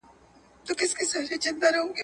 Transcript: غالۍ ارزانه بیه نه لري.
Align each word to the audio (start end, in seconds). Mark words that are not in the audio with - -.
غالۍ 0.67 0.85
ارزانه 1.01 1.37
بیه 1.43 1.49
نه 1.63 1.69
لري. 1.73 1.93